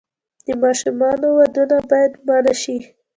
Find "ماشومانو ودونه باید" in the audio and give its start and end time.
0.63-2.11